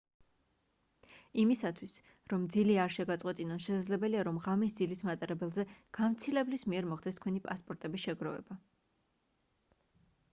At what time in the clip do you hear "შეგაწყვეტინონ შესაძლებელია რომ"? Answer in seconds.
2.97-4.41